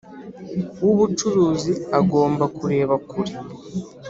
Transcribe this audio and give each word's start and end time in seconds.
w’ubucuruzi 0.83 1.73
agomba 1.99 2.45
kureba 2.57 2.95
kure 3.09 3.33